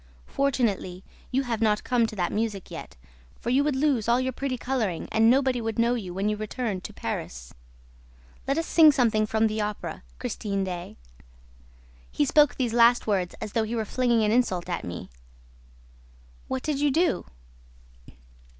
[0.25, 2.97] Fortunately, you have not come to that music yet,
[3.39, 6.35] for you would lose all your pretty coloring and nobody would know you when you
[6.35, 7.53] returned to Paris.
[8.47, 10.97] Let us sing something from the Opera, Christine Daae.'
[12.11, 15.11] He spoke these last words as though he were flinging an insult at me."
[16.47, 17.25] "What did you do?"